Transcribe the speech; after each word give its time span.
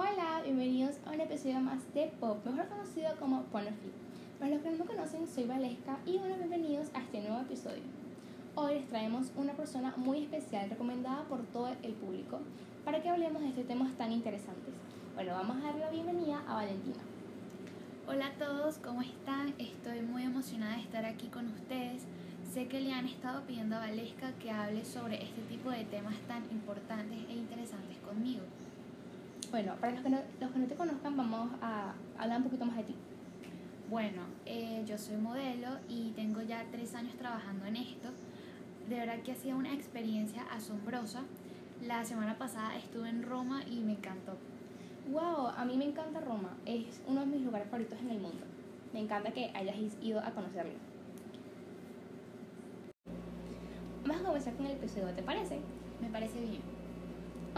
Hola, 0.00 0.42
bienvenidos 0.44 0.94
a 1.04 1.10
un 1.10 1.20
episodio 1.20 1.58
más 1.58 1.92
de 1.92 2.06
Pop, 2.20 2.46
mejor 2.46 2.68
conocido 2.68 3.10
como 3.18 3.42
Pornoflip. 3.46 3.92
Para 4.38 4.52
los 4.52 4.62
que 4.62 4.70
no 4.70 4.78
me 4.78 4.84
conocen, 4.84 5.26
soy 5.26 5.44
Valesca 5.44 5.98
y 6.06 6.18
bueno, 6.18 6.36
bienvenidos 6.36 6.86
a 6.94 7.00
este 7.00 7.20
nuevo 7.20 7.40
episodio. 7.40 7.82
Hoy 8.54 8.74
les 8.74 8.86
traemos 8.86 9.32
una 9.34 9.54
persona 9.54 9.92
muy 9.96 10.22
especial 10.22 10.70
recomendada 10.70 11.24
por 11.24 11.42
todo 11.46 11.70
el 11.82 11.94
público 11.94 12.38
para 12.84 13.02
que 13.02 13.08
hablemos 13.08 13.42
de 13.42 13.48
estos 13.48 13.66
temas 13.66 13.90
tan 13.94 14.12
interesantes. 14.12 14.72
Bueno, 15.16 15.32
vamos 15.32 15.56
a 15.56 15.66
darle 15.66 15.80
la 15.80 15.90
bienvenida 15.90 16.44
a 16.46 16.54
Valentina. 16.54 17.02
Hola 18.06 18.28
a 18.28 18.34
todos, 18.34 18.78
¿cómo 18.78 19.02
están? 19.02 19.52
Estoy 19.58 20.02
muy 20.02 20.22
emocionada 20.22 20.76
de 20.76 20.82
estar 20.82 21.04
aquí 21.06 21.26
con 21.26 21.48
ustedes. 21.48 22.04
Sé 22.54 22.68
que 22.68 22.80
le 22.80 22.92
han 22.92 23.06
estado 23.06 23.42
pidiendo 23.48 23.74
a 23.74 23.80
Valesca 23.80 24.30
que 24.40 24.52
hable 24.52 24.84
sobre 24.84 25.24
este 25.24 25.42
tipo 25.48 25.70
de 25.70 25.84
temas 25.86 26.14
tan 26.28 26.44
importantes 26.52 27.18
e 27.28 27.32
interesantes 27.32 27.96
conmigo. 28.06 28.44
Bueno, 29.50 29.76
para 29.80 29.94
los 29.94 30.02
que 30.02 30.10
no, 30.10 30.18
los 30.40 30.50
que 30.50 30.58
no 30.58 30.66
te 30.66 30.74
conozcan, 30.74 31.16
vamos 31.16 31.50
a 31.62 31.94
hablar 32.18 32.38
un 32.38 32.44
poquito 32.44 32.66
más 32.66 32.76
de 32.76 32.82
ti. 32.82 32.94
Bueno, 33.88 34.22
eh, 34.44 34.84
yo 34.86 34.98
soy 34.98 35.16
modelo 35.16 35.78
y 35.88 36.10
tengo 36.10 36.42
ya 36.42 36.66
tres 36.70 36.94
años 36.94 37.14
trabajando 37.16 37.64
en 37.64 37.76
esto. 37.76 38.10
De 38.90 38.96
verdad 38.96 39.20
que 39.22 39.32
ha 39.32 39.34
sido 39.34 39.56
una 39.56 39.72
experiencia 39.72 40.42
asombrosa. 40.50 41.22
La 41.82 42.04
semana 42.04 42.36
pasada 42.36 42.76
estuve 42.76 43.08
en 43.08 43.22
Roma 43.22 43.62
y 43.66 43.80
me 43.80 43.92
encantó. 43.92 44.36
Wow, 45.10 45.48
a 45.56 45.64
mí 45.64 45.78
me 45.78 45.86
encanta 45.86 46.20
Roma. 46.20 46.54
Es 46.66 47.00
uno 47.06 47.20
de 47.20 47.26
mis 47.26 47.40
lugares 47.40 47.68
favoritos 47.68 47.98
en 48.00 48.10
el 48.10 48.20
mundo. 48.20 48.44
Me 48.92 49.00
encanta 49.00 49.30
que 49.30 49.50
hayas 49.54 49.76
ido 50.02 50.20
a 50.20 50.30
conocerlo. 50.32 50.74
Vamos 54.02 54.20
a 54.20 54.26
comenzar 54.26 54.54
con 54.54 54.66
el 54.66 54.72
episodio, 54.72 55.08
¿te 55.14 55.22
parece? 55.22 55.60
Me 56.02 56.08
parece 56.08 56.38
bien. 56.40 56.77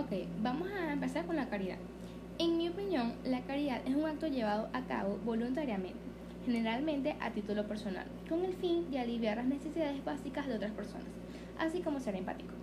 Ok, 0.01 0.13
vamos 0.43 0.67
a 0.71 0.95
empezar 0.95 1.27
con 1.27 1.37
la 1.37 1.51
caridad. 1.51 1.77
En 2.39 2.57
mi 2.57 2.71
opinión, 2.71 3.13
la 3.23 3.43
caridad 3.43 3.83
es 3.87 3.95
un 3.95 4.07
acto 4.07 4.29
llevado 4.29 4.71
a 4.73 4.81
cabo 4.87 5.19
voluntariamente, 5.27 5.98
generalmente 6.47 7.17
a 7.20 7.33
título 7.33 7.69
personal, 7.69 8.07
con 8.27 8.42
el 8.47 8.55
fin 8.55 8.91
de 8.91 8.98
aliviar 8.98 9.37
las 9.37 9.45
necesidades 9.45 10.03
básicas 10.03 10.47
de 10.47 10.55
otras 10.55 10.73
personas, 10.73 11.07
así 11.59 11.83
como 11.83 12.01
ser 12.01 12.15
empático. 12.15 12.55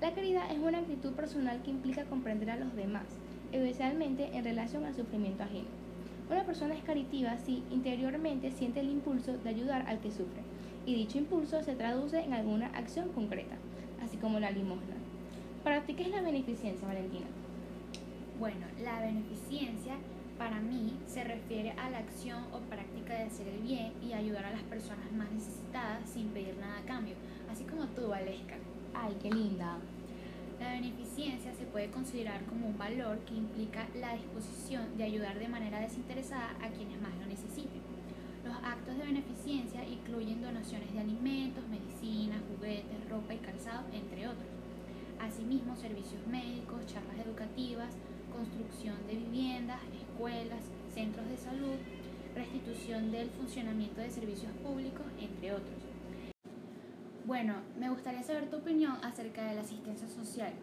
La 0.00 0.12
caridad 0.12 0.50
es 0.50 0.58
una 0.58 0.78
actitud 0.78 1.12
personal 1.12 1.62
que 1.62 1.70
implica 1.70 2.02
comprender 2.06 2.50
a 2.50 2.56
los 2.56 2.74
demás, 2.74 3.06
especialmente 3.52 4.36
en 4.36 4.42
relación 4.42 4.84
al 4.84 4.96
sufrimiento 4.96 5.44
ajeno. 5.44 5.68
Una 6.32 6.42
persona 6.42 6.74
es 6.74 6.82
caritiva 6.82 7.38
si 7.38 7.62
interiormente 7.70 8.50
siente 8.50 8.80
el 8.80 8.90
impulso 8.90 9.38
de 9.38 9.48
ayudar 9.48 9.84
al 9.86 10.00
que 10.00 10.10
sufre, 10.10 10.42
y 10.84 10.96
dicho 10.96 11.18
impulso 11.18 11.62
se 11.62 11.76
traduce 11.76 12.18
en 12.18 12.34
alguna 12.34 12.66
acción 12.74 13.10
concreta, 13.10 13.54
así 14.02 14.16
como 14.16 14.40
la 14.40 14.50
limosna. 14.50 15.01
¿Para 15.64 15.82
ti 15.82 15.94
qué 15.94 16.02
es 16.02 16.10
la 16.10 16.22
beneficencia, 16.22 16.88
Valentina? 16.88 17.26
Bueno, 18.40 18.66
la 18.82 19.00
beneficencia 19.00 19.94
para 20.36 20.58
mí 20.58 20.98
se 21.06 21.22
refiere 21.22 21.70
a 21.72 21.88
la 21.88 21.98
acción 21.98 22.42
o 22.52 22.58
práctica 22.68 23.14
de 23.14 23.22
hacer 23.22 23.46
el 23.46 23.60
bien 23.60 23.92
y 24.02 24.12
ayudar 24.12 24.44
a 24.44 24.50
las 24.50 24.62
personas 24.62 25.12
más 25.12 25.30
necesitadas 25.30 26.08
sin 26.08 26.30
pedir 26.30 26.56
nada 26.56 26.78
a 26.78 26.84
cambio, 26.84 27.14
así 27.48 27.62
como 27.62 27.86
tú, 27.86 28.08
Valesca. 28.08 28.56
Ay, 28.92 29.16
qué 29.22 29.30
linda. 29.30 29.78
La 30.58 30.72
beneficencia 30.72 31.54
se 31.54 31.64
puede 31.66 31.90
considerar 31.90 32.44
como 32.46 32.66
un 32.66 32.76
valor 32.76 33.20
que 33.20 33.34
implica 33.34 33.86
la 33.94 34.14
disposición 34.14 34.96
de 34.96 35.04
ayudar 35.04 35.38
de 35.38 35.46
manera 35.46 35.78
desinteresada 35.78 36.56
a 36.60 36.70
quienes 36.70 37.00
más 37.00 37.16
lo 37.20 37.26
necesiten. 37.26 37.82
Los 38.44 38.56
actos 38.64 38.98
de 38.98 39.04
beneficencia 39.04 39.84
incluyen 39.86 40.42
donaciones 40.42 40.92
de 40.92 40.98
alimentos, 40.98 41.62
medicinas, 41.68 42.42
juguetes, 42.50 43.08
ropa 43.08 43.32
y 43.32 43.38
calzado, 43.38 43.86
entre 43.92 44.26
otros. 44.26 44.61
Asimismo, 45.22 45.76
servicios 45.76 46.26
médicos, 46.26 46.84
charlas 46.86 47.24
educativas, 47.24 47.94
construcción 48.34 48.96
de 49.06 49.14
viviendas, 49.14 49.80
escuelas, 49.94 50.64
centros 50.92 51.28
de 51.28 51.36
salud, 51.36 51.76
restitución 52.34 53.12
del 53.12 53.30
funcionamiento 53.30 54.00
de 54.00 54.10
servicios 54.10 54.50
públicos, 54.64 55.06
entre 55.20 55.52
otros. 55.52 55.78
Bueno, 57.24 57.54
me 57.78 57.88
gustaría 57.88 58.24
saber 58.24 58.50
tu 58.50 58.56
opinión 58.56 58.96
acerca 59.04 59.44
de 59.44 59.54
la 59.54 59.60
asistencia 59.60 60.08
social. 60.08 60.54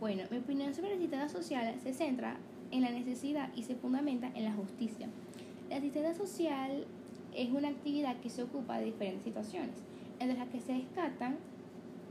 Bueno, 0.00 0.24
mi 0.30 0.36
opinión 0.36 0.74
sobre 0.74 0.90
la 0.90 0.96
asistencia 0.96 1.28
social 1.30 1.74
se 1.82 1.94
centra 1.94 2.36
en 2.72 2.82
la 2.82 2.90
necesidad 2.90 3.48
y 3.56 3.62
se 3.62 3.74
fundamenta 3.74 4.30
en 4.34 4.44
la 4.44 4.52
justicia. 4.52 5.08
La 5.70 5.76
asistencia 5.76 6.12
social 6.12 6.84
es 7.34 7.50
una 7.50 7.68
actividad 7.68 8.18
que 8.18 8.28
se 8.28 8.42
ocupa 8.42 8.78
de 8.78 8.84
diferentes 8.84 9.24
situaciones, 9.24 9.76
entre 10.18 10.36
las 10.36 10.48
que 10.48 10.60
se 10.60 10.74
descartan 10.74 11.38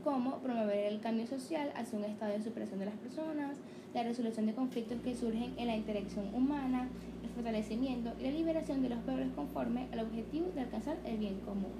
como 0.04 0.38
promover 0.40 0.92
el 0.92 1.00
cambio 1.00 1.26
social 1.26 1.72
hacia 1.74 1.98
un 1.98 2.04
estado 2.04 2.32
de 2.32 2.42
superación 2.42 2.78
de 2.78 2.86
las 2.86 2.96
personas, 2.96 3.56
la 3.94 4.02
resolución 4.02 4.44
de 4.44 4.54
conflictos 4.54 4.98
que 5.02 5.16
surgen 5.16 5.54
en 5.56 5.66
la 5.66 5.76
interacción 5.76 6.32
humana, 6.34 6.88
el 7.22 7.30
fortalecimiento 7.30 8.12
y 8.20 8.24
la 8.24 8.30
liberación 8.30 8.82
de 8.82 8.90
los 8.90 8.98
pueblos 9.00 9.28
conforme 9.34 9.88
al 9.92 10.00
objetivo 10.00 10.50
de 10.54 10.60
alcanzar 10.60 10.98
el 11.06 11.16
bien 11.16 11.40
común. 11.40 11.72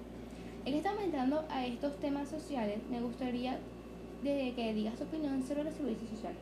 En 0.64 0.72
que 0.72 0.78
estamos 0.78 1.02
entrando 1.04 1.44
a 1.50 1.66
estos 1.66 2.00
temas 2.00 2.30
sociales, 2.30 2.78
me 2.90 3.02
gustaría 3.02 3.58
de 4.22 4.54
que 4.56 4.72
digas 4.72 4.96
tu 4.96 5.04
opinión 5.04 5.42
sobre 5.42 5.64
los 5.64 5.74
servicios 5.74 6.08
sociales. 6.08 6.40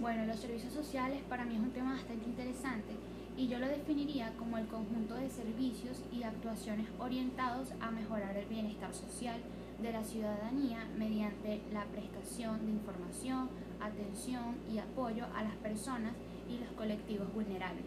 Bueno, 0.00 0.26
los 0.26 0.40
servicios 0.40 0.72
sociales 0.72 1.20
para 1.28 1.44
mí 1.44 1.54
es 1.54 1.60
un 1.60 1.70
tema 1.70 1.92
bastante 1.92 2.24
interesante 2.24 2.94
y 3.36 3.46
yo 3.46 3.60
lo 3.60 3.68
definiría 3.68 4.32
como 4.36 4.58
el 4.58 4.66
conjunto 4.66 5.14
de 5.14 5.30
servicios 5.30 6.02
y 6.12 6.24
actuaciones 6.24 6.86
orientados 6.98 7.68
a 7.80 7.92
mejorar 7.92 8.36
el 8.36 8.46
bienestar 8.46 8.92
social, 8.92 9.36
de 9.84 9.92
la 9.92 10.02
ciudadanía 10.02 10.88
mediante 10.96 11.60
la 11.72 11.84
prestación 11.84 12.64
de 12.64 12.72
información, 12.72 13.50
atención 13.80 14.56
y 14.72 14.78
apoyo 14.78 15.26
a 15.36 15.42
las 15.42 15.54
personas 15.56 16.14
y 16.48 16.58
los 16.58 16.70
colectivos 16.72 17.32
vulnerables. 17.34 17.84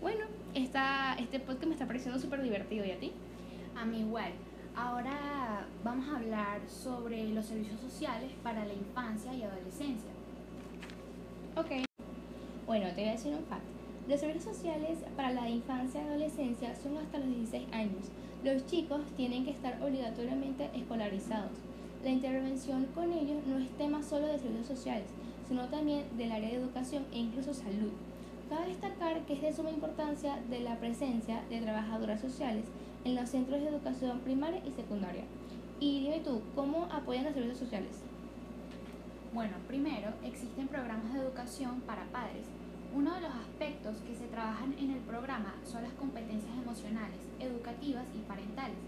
Bueno, 0.00 0.26
esta, 0.54 1.14
este 1.14 1.40
podcast 1.40 1.66
me 1.66 1.72
está 1.72 1.86
pareciendo 1.86 2.20
súper 2.20 2.40
divertido. 2.40 2.84
¿Y 2.84 2.92
a 2.92 3.00
ti? 3.00 3.12
A 3.76 3.84
mí 3.84 4.00
igual. 4.00 4.32
Ahora 4.76 5.66
vamos 5.82 6.06
a 6.08 6.16
hablar 6.18 6.60
sobre 6.68 7.28
los 7.30 7.46
servicios 7.46 7.80
sociales 7.80 8.30
para 8.42 8.64
la 8.64 8.74
infancia 8.74 9.34
y 9.34 9.42
adolescencia. 9.42 10.10
Ok. 11.56 11.84
Bueno, 12.66 12.86
te 12.94 13.00
voy 13.00 13.08
a 13.08 13.12
decir 13.12 13.34
un 13.34 13.44
fact. 13.44 13.73
Los 14.06 14.20
servicios 14.20 14.54
sociales 14.54 14.98
para 15.16 15.32
la 15.32 15.48
infancia 15.48 16.02
y 16.02 16.06
adolescencia 16.06 16.74
son 16.76 16.98
hasta 16.98 17.16
los 17.16 17.28
16 17.28 17.72
años. 17.72 18.10
Los 18.44 18.66
chicos 18.66 19.00
tienen 19.16 19.46
que 19.46 19.52
estar 19.52 19.82
obligatoriamente 19.82 20.68
escolarizados. 20.74 21.52
La 22.02 22.10
intervención 22.10 22.84
con 22.94 23.10
ellos 23.14 23.42
no 23.46 23.56
es 23.56 23.70
tema 23.78 24.02
solo 24.02 24.26
de 24.26 24.38
servicios 24.38 24.66
sociales, 24.66 25.06
sino 25.48 25.68
también 25.70 26.04
del 26.18 26.32
área 26.32 26.50
de 26.50 26.56
educación 26.56 27.06
e 27.12 27.18
incluso 27.18 27.54
salud. 27.54 27.92
Cabe 28.50 28.66
destacar 28.66 29.24
que 29.24 29.32
es 29.32 29.40
de 29.40 29.54
suma 29.54 29.70
importancia 29.70 30.38
de 30.50 30.60
la 30.60 30.76
presencia 30.76 31.42
de 31.48 31.62
trabajadoras 31.62 32.20
sociales 32.20 32.66
en 33.06 33.14
los 33.14 33.30
centros 33.30 33.62
de 33.62 33.68
educación 33.68 34.20
primaria 34.20 34.60
y 34.66 34.72
secundaria. 34.72 35.24
Y 35.80 36.02
dime 36.02 36.20
tú, 36.20 36.42
¿cómo 36.54 36.88
apoyan 36.92 37.24
los 37.24 37.32
servicios 37.32 37.60
sociales? 37.60 38.02
Bueno, 39.32 39.54
primero 39.66 40.10
existen 40.22 40.68
programas 40.68 41.14
de 41.14 41.20
educación 41.20 41.80
para 41.86 42.04
padres 42.12 42.44
uno 42.94 43.12
de 43.12 43.22
los 43.22 43.34
aspectos 43.34 43.96
que 44.06 44.14
se 44.14 44.28
trabajan 44.28 44.72
en 44.78 44.92
el 44.92 45.00
programa 45.00 45.54
son 45.64 45.82
las 45.82 45.92
competencias 45.94 46.56
emocionales, 46.56 47.18
educativas 47.40 48.04
y 48.14 48.20
parentales. 48.20 48.78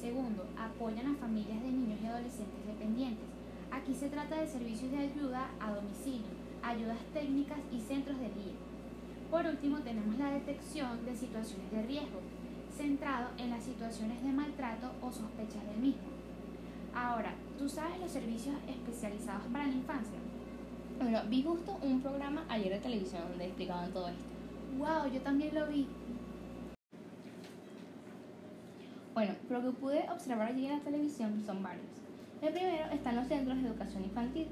Segundo, 0.00 0.46
apoyan 0.56 1.08
a 1.08 1.16
familias 1.16 1.60
de 1.62 1.70
niños 1.70 2.00
y 2.02 2.06
adolescentes 2.06 2.66
dependientes. 2.66 3.28
Aquí 3.70 3.94
se 3.94 4.08
trata 4.08 4.40
de 4.40 4.46
servicios 4.46 4.90
de 4.92 4.98
ayuda 4.98 5.50
a 5.60 5.72
domicilio, 5.72 6.32
ayudas 6.62 6.96
técnicas 7.12 7.58
y 7.70 7.80
centros 7.80 8.18
de 8.18 8.30
día. 8.30 8.56
Por 9.30 9.44
último, 9.44 9.80
tenemos 9.80 10.16
la 10.16 10.30
detección 10.30 11.04
de 11.04 11.14
situaciones 11.14 11.70
de 11.70 11.82
riesgo, 11.82 12.20
centrado 12.74 13.28
en 13.36 13.50
las 13.50 13.62
situaciones 13.62 14.22
de 14.22 14.32
maltrato 14.32 14.92
o 15.02 15.12
sospechas 15.12 15.66
del 15.68 15.80
mismo. 15.80 16.08
Ahora, 16.94 17.34
¿tú 17.58 17.68
sabes 17.68 18.00
los 18.00 18.10
servicios 18.10 18.56
especializados 18.66 19.44
para 19.52 19.66
la 19.66 19.74
infancia? 19.74 20.18
Bueno, 21.00 21.20
vi 21.28 21.44
justo 21.44 21.78
un 21.80 22.00
programa 22.00 22.44
ayer 22.48 22.72
de 22.72 22.80
televisión 22.80 23.22
donde 23.28 23.46
explicaban 23.46 23.92
todo 23.92 24.08
esto. 24.08 24.24
¡Wow! 24.78 25.12
Yo 25.12 25.20
también 25.20 25.54
lo 25.54 25.68
vi. 25.68 25.86
Bueno, 29.14 29.32
lo 29.48 29.62
que 29.62 29.70
pude 29.78 30.10
observar 30.10 30.48
allí 30.48 30.66
en 30.66 30.78
la 30.78 30.84
televisión 30.84 31.40
son 31.46 31.62
varios. 31.62 31.86
El 32.42 32.52
primero 32.52 32.86
están 32.92 33.14
los 33.14 33.28
centros 33.28 33.62
de 33.62 33.68
educación 33.68 34.04
infantil. 34.04 34.48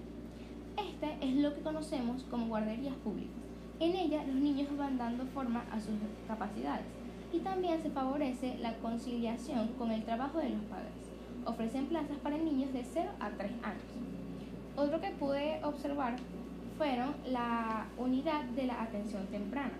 Este 0.76 1.16
es 1.20 1.34
lo 1.34 1.52
que 1.52 1.62
conocemos 1.62 2.22
como 2.30 2.46
guarderías 2.46 2.94
públicas. 2.96 3.34
En 3.80 3.96
ella 3.96 4.22
los 4.24 4.36
niños 4.36 4.68
van 4.76 4.98
dando 4.98 5.26
forma 5.26 5.64
a 5.72 5.80
sus 5.80 5.94
capacidades 6.28 6.86
y 7.32 7.40
también 7.40 7.82
se 7.82 7.90
favorece 7.90 8.56
la 8.58 8.76
conciliación 8.78 9.68
con 9.78 9.90
el 9.90 10.04
trabajo 10.04 10.38
de 10.38 10.50
los 10.50 10.62
padres. 10.62 10.92
Ofrecen 11.44 11.86
plazas 11.86 12.18
para 12.18 12.38
niños 12.38 12.72
de 12.72 12.84
0 12.84 13.10
a 13.18 13.30
3 13.30 13.50
años. 13.64 13.82
Otro 14.76 15.00
que 15.00 15.10
pude 15.12 15.58
observar 15.64 16.16
fueron 16.76 17.14
la 17.26 17.86
unidad 17.96 18.44
de 18.44 18.66
la 18.66 18.82
atención 18.82 19.26
temprana. 19.28 19.72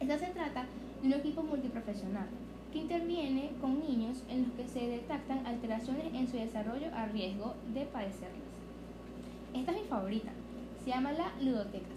Esta 0.00 0.18
se 0.18 0.26
trata 0.32 0.64
de 1.02 1.08
un 1.08 1.12
equipo 1.12 1.42
multiprofesional 1.42 2.26
que 2.72 2.78
interviene 2.78 3.50
con 3.60 3.78
niños 3.80 4.22
en 4.30 4.44
los 4.44 4.52
que 4.52 4.66
se 4.66 4.86
detectan 4.86 5.46
alteraciones 5.46 6.06
en 6.14 6.26
su 6.26 6.38
desarrollo 6.38 6.88
a 6.94 7.06
riesgo 7.06 7.54
de 7.74 7.84
padecerlas. 7.84 8.46
Esta 9.52 9.72
es 9.72 9.82
mi 9.82 9.88
favorita. 9.88 10.32
se 10.82 10.90
llama 10.90 11.12
la 11.12 11.32
ludotecas. 11.42 11.90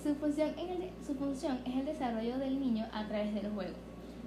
Su 0.00 0.14
función, 0.14 0.52
su 1.04 1.14
función 1.14 1.58
es 1.64 1.74
el 1.74 1.86
desarrollo 1.86 2.38
del 2.38 2.60
niño 2.60 2.86
a 2.92 3.08
través 3.08 3.34
del 3.34 3.50
juego. 3.50 3.74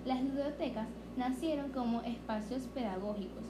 Las 0.05 0.21
ludotecas 0.21 0.87
nacieron 1.15 1.71
como 1.71 2.01
espacios 2.01 2.63
pedagógicos. 2.73 3.43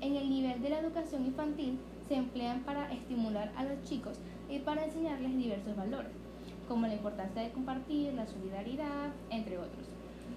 En 0.00 0.16
el 0.16 0.28
nivel 0.28 0.60
de 0.60 0.70
la 0.70 0.80
educación 0.80 1.24
infantil 1.24 1.78
se 2.08 2.14
emplean 2.14 2.60
para 2.60 2.92
estimular 2.92 3.52
a 3.56 3.64
los 3.64 3.82
chicos 3.82 4.18
y 4.48 4.58
para 4.60 4.84
enseñarles 4.84 5.36
diversos 5.36 5.76
valores, 5.76 6.12
como 6.68 6.86
la 6.86 6.94
importancia 6.94 7.42
de 7.42 7.50
compartir, 7.50 8.14
la 8.14 8.26
solidaridad, 8.26 9.12
entre 9.30 9.58
otros, 9.58 9.86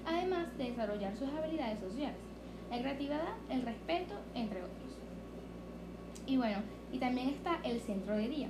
además 0.06 0.58
de 0.58 0.72
desarrollar 0.72 1.16
sus 1.16 1.30
habilidades 1.30 1.80
sociales, 1.80 2.18
la 2.72 2.80
creatividad, 2.80 3.36
el 3.50 3.62
respeto, 3.64 4.16
entre 4.34 4.64
otros. 4.64 4.98
Y 6.26 6.38
bueno, 6.38 6.58
y 6.92 7.00
también 7.00 7.30
está 7.30 7.60
el 7.64 7.82
centro 7.82 8.16
de 8.16 8.28
día. 8.28 8.48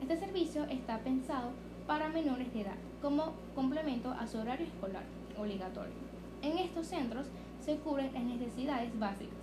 Este 0.00 0.16
servicio 0.16 0.64
está 0.64 0.98
pensado 0.98 1.50
para 1.86 2.08
menores 2.08 2.52
de 2.52 2.62
edad 2.62 2.76
como 3.00 3.32
complemento 3.54 4.10
a 4.10 4.26
su 4.26 4.38
horario 4.38 4.66
escolar 4.66 5.04
obligatorio. 5.38 5.94
En 6.42 6.58
estos 6.58 6.86
centros 6.86 7.26
se 7.60 7.76
cubren 7.76 8.12
las 8.12 8.22
necesidades 8.22 8.96
básicas 8.98 9.37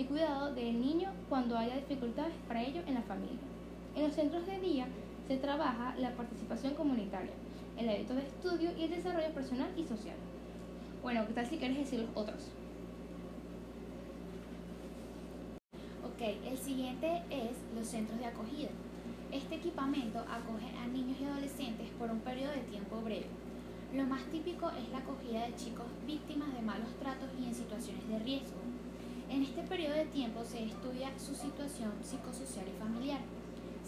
y 0.00 0.04
cuidado 0.04 0.54
del 0.54 0.80
niño 0.80 1.10
cuando 1.28 1.58
haya 1.58 1.76
dificultades 1.76 2.32
para 2.48 2.62
ello 2.62 2.80
en 2.86 2.94
la 2.94 3.02
familia. 3.02 3.36
En 3.94 4.04
los 4.04 4.14
centros 4.14 4.46
de 4.46 4.58
día 4.58 4.86
se 5.28 5.36
trabaja 5.36 5.94
la 5.98 6.16
participación 6.16 6.74
comunitaria, 6.74 7.32
el 7.76 7.86
hábito 7.86 8.14
de 8.14 8.22
estudio 8.22 8.70
y 8.78 8.84
el 8.84 8.90
desarrollo 8.90 9.30
personal 9.34 9.68
y 9.76 9.84
social. 9.84 10.16
Bueno, 11.02 11.26
¿qué 11.26 11.34
tal 11.34 11.46
si 11.46 11.58
quieres 11.58 11.76
decir 11.76 12.00
los 12.00 12.08
otros? 12.14 12.48
Ok, 16.02 16.22
el 16.50 16.56
siguiente 16.56 17.22
es 17.28 17.58
los 17.76 17.86
centros 17.86 18.18
de 18.18 18.24
acogida. 18.24 18.70
Este 19.30 19.56
equipamiento 19.56 20.20
acoge 20.20 20.74
a 20.78 20.86
niños 20.86 21.18
y 21.20 21.24
adolescentes 21.24 21.88
por 21.98 22.10
un 22.10 22.20
periodo 22.20 22.52
de 22.52 22.62
tiempo 22.62 23.02
breve. 23.02 23.26
Lo 23.94 24.04
más 24.04 24.22
típico 24.32 24.70
es 24.70 24.88
la 24.88 24.98
acogida 24.98 25.46
de 25.46 25.54
chicos 25.56 25.86
víctimas 26.06 26.54
de 26.54 26.62
malos 26.62 26.88
tratos 26.98 27.28
y 27.38 27.44
en 27.44 27.54
situaciones 27.54 28.08
de 28.08 28.18
riesgo. 28.20 28.69
En 29.30 29.44
este 29.44 29.62
periodo 29.62 29.94
de 29.94 30.06
tiempo 30.06 30.44
se 30.44 30.64
estudia 30.64 31.16
su 31.16 31.36
situación 31.36 31.92
psicosocial 32.02 32.66
y 32.66 32.76
familiar. 32.80 33.20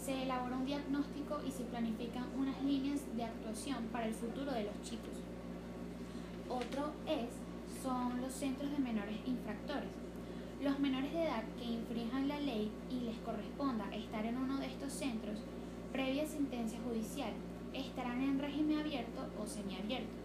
Se 0.01 0.23
elabora 0.23 0.55
un 0.55 0.65
diagnóstico 0.65 1.41
y 1.45 1.51
se 1.51 1.65
planifican 1.65 2.23
unas 2.37 2.63
líneas 2.63 3.01
de 3.13 3.25
actuación 3.25 3.83
para 3.91 4.07
el 4.07 4.13
futuro 4.13 4.53
de 4.53 4.63
los 4.63 4.81
chicos. 4.83 5.19
Otro 6.47 6.93
es, 7.05 7.27
son 7.83 8.21
los 8.21 8.31
centros 8.31 8.71
de 8.71 8.77
menores 8.77 9.17
infractores. 9.25 9.91
Los 10.63 10.79
menores 10.79 11.11
de 11.11 11.23
edad 11.25 11.43
que 11.59 11.65
infrinjan 11.65 12.29
la 12.29 12.39
ley 12.39 12.71
y 12.89 13.01
les 13.01 13.17
corresponda 13.17 13.93
estar 13.93 14.25
en 14.25 14.37
uno 14.37 14.59
de 14.59 14.67
estos 14.67 14.93
centros, 14.93 15.39
previa 15.91 16.25
sentencia 16.25 16.79
judicial, 16.87 17.33
estarán 17.73 18.23
en 18.23 18.39
régimen 18.39 18.79
abierto 18.79 19.27
o 19.37 19.45
semiabierto. 19.45 20.22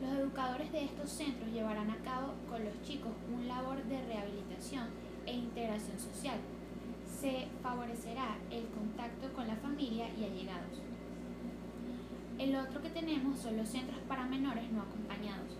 Los 0.00 0.10
educadores 0.10 0.70
de 0.72 0.84
estos 0.84 1.10
centros 1.10 1.50
llevarán 1.50 1.90
a 1.90 1.96
cabo 1.98 2.34
con 2.50 2.62
los 2.62 2.82
chicos 2.82 3.12
un 3.32 3.48
labor 3.48 3.82
de 3.84 4.02
rehabilitación 4.02 4.88
e 5.24 5.32
integración 5.32 5.98
social. 5.98 6.38
Se 7.18 7.48
favorecerá 7.62 8.36
el 8.50 8.66
contacto 8.66 9.32
con 9.32 9.48
la 9.48 9.56
familia 9.56 10.08
y 10.18 10.24
allegados. 10.24 10.82
El 12.38 12.54
otro 12.56 12.82
que 12.82 12.90
tenemos 12.90 13.38
son 13.38 13.56
los 13.56 13.70
centros 13.70 13.98
para 14.06 14.26
menores 14.26 14.70
no 14.70 14.82
acompañados. 14.82 15.56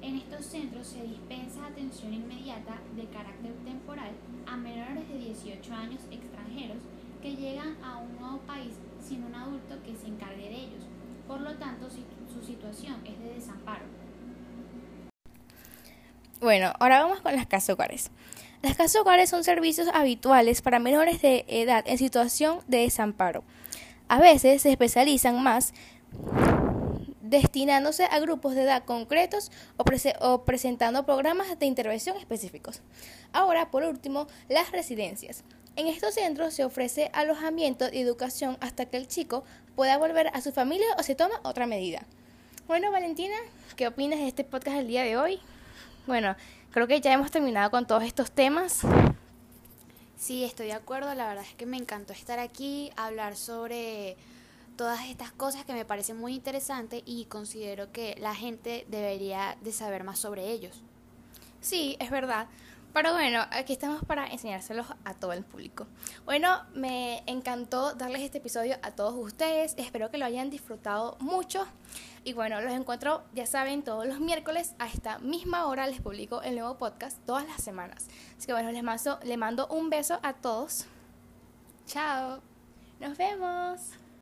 En 0.00 0.16
estos 0.16 0.46
centros 0.46 0.86
se 0.86 1.02
dispensa 1.02 1.66
atención 1.66 2.14
inmediata 2.14 2.78
de 2.96 3.04
carácter 3.06 3.52
temporal 3.66 4.12
a 4.46 4.56
menores 4.56 5.06
de 5.10 5.18
18 5.18 5.74
años 5.74 6.00
extranjeros 6.10 6.78
que 7.20 7.36
llegan 7.36 7.76
a 7.84 7.98
un 7.98 8.16
nuevo 8.18 8.38
país 8.46 8.74
sin 8.98 9.24
un 9.24 9.34
adulto 9.34 9.76
que 9.84 9.94
se 9.94 10.06
encargue 10.08 10.48
de 10.48 10.56
ellos. 10.56 10.84
Por 11.26 11.40
lo 11.40 11.54
tanto, 11.56 11.88
su 11.90 12.44
situación 12.44 12.96
es 13.06 13.18
de 13.18 13.34
desamparo. 13.34 13.84
Bueno, 16.40 16.74
ahora 16.78 17.02
vamos 17.02 17.20
con 17.20 17.34
las 17.34 17.46
casas 17.46 17.70
hogares. 17.70 18.10
Las 18.62 18.76
casas 18.76 19.02
son 19.28 19.44
servicios 19.44 19.88
habituales 19.88 20.62
para 20.62 20.78
menores 20.78 21.22
de 21.22 21.44
edad 21.48 21.84
en 21.86 21.98
situación 21.98 22.60
de 22.66 22.78
desamparo. 22.78 23.44
A 24.08 24.18
veces 24.18 24.62
se 24.62 24.70
especializan 24.70 25.42
más 25.42 25.72
destinándose 27.22 28.04
a 28.04 28.20
grupos 28.20 28.54
de 28.54 28.62
edad 28.62 28.84
concretos 28.84 29.50
o, 29.76 30.44
presentando 30.44 31.06
programas 31.06 31.58
de 31.58 31.66
intervención 31.66 32.16
específicos. 32.16 32.82
Ahora, 33.32 33.70
por 33.70 33.82
último, 33.82 34.26
las 34.48 34.70
residencias. 34.70 35.44
En 35.76 35.88
estos 35.88 36.14
centros 36.14 36.54
se 36.54 36.64
ofrece 36.64 37.10
alojamiento 37.12 37.86
y 37.92 37.98
educación 37.98 38.56
hasta 38.60 38.86
que 38.86 38.96
el 38.96 39.08
chico 39.08 39.42
pueda 39.74 39.98
volver 39.98 40.28
a 40.28 40.40
su 40.40 40.52
familia 40.52 40.86
o 40.98 41.02
se 41.02 41.16
toma 41.16 41.40
otra 41.42 41.66
medida. 41.66 42.06
Bueno, 42.68 42.92
Valentina, 42.92 43.34
¿qué 43.74 43.88
opinas 43.88 44.20
de 44.20 44.28
este 44.28 44.44
podcast 44.44 44.76
del 44.76 44.86
día 44.86 45.02
de 45.02 45.16
hoy? 45.16 45.40
Bueno, 46.06 46.36
creo 46.70 46.86
que 46.86 47.00
ya 47.00 47.12
hemos 47.12 47.32
terminado 47.32 47.72
con 47.72 47.88
todos 47.88 48.04
estos 48.04 48.30
temas. 48.30 48.82
Sí, 50.16 50.44
estoy 50.44 50.66
de 50.66 50.74
acuerdo. 50.74 51.12
La 51.14 51.26
verdad 51.26 51.44
es 51.44 51.54
que 51.54 51.66
me 51.66 51.76
encantó 51.76 52.12
estar 52.12 52.38
aquí, 52.38 52.92
hablar 52.96 53.34
sobre 53.34 54.16
todas 54.76 55.08
estas 55.08 55.32
cosas 55.32 55.64
que 55.64 55.72
me 55.72 55.84
parecen 55.84 56.16
muy 56.18 56.34
interesantes 56.34 57.02
y 57.04 57.24
considero 57.24 57.90
que 57.90 58.16
la 58.20 58.36
gente 58.36 58.86
debería 58.88 59.56
de 59.60 59.72
saber 59.72 60.04
más 60.04 60.20
sobre 60.20 60.52
ellos. 60.52 60.82
Sí, 61.60 61.96
es 61.98 62.10
verdad. 62.10 62.46
Pero 62.94 63.12
bueno, 63.12 63.44
aquí 63.50 63.72
estamos 63.72 64.04
para 64.04 64.28
enseñárselos 64.28 64.86
a 65.04 65.14
todo 65.14 65.32
el 65.32 65.42
público. 65.42 65.88
Bueno, 66.24 66.62
me 66.74 67.24
encantó 67.26 67.92
darles 67.94 68.22
este 68.22 68.38
episodio 68.38 68.76
a 68.82 68.92
todos 68.92 69.14
ustedes. 69.16 69.74
Espero 69.76 70.12
que 70.12 70.16
lo 70.16 70.24
hayan 70.24 70.48
disfrutado 70.48 71.16
mucho. 71.18 71.66
Y 72.22 72.34
bueno, 72.34 72.60
los 72.60 72.72
encuentro, 72.72 73.24
ya 73.34 73.46
saben, 73.46 73.82
todos 73.82 74.06
los 74.06 74.20
miércoles 74.20 74.76
a 74.78 74.86
esta 74.86 75.18
misma 75.18 75.66
hora 75.66 75.88
les 75.88 76.00
publico 76.00 76.40
el 76.42 76.54
nuevo 76.54 76.78
podcast 76.78 77.18
todas 77.26 77.44
las 77.48 77.60
semanas. 77.64 78.06
Así 78.38 78.46
que 78.46 78.52
bueno, 78.52 78.70
les 78.70 78.84
mando, 78.84 79.18
les 79.24 79.38
mando 79.38 79.66
un 79.66 79.90
beso 79.90 80.20
a 80.22 80.32
todos. 80.34 80.86
Chao. 81.86 82.40
Nos 83.00 83.18
vemos. 83.18 84.03